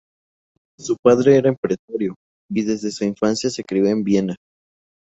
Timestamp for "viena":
4.03-4.35